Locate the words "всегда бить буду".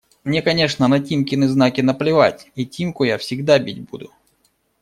3.19-4.11